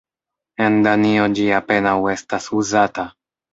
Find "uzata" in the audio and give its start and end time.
2.65-3.09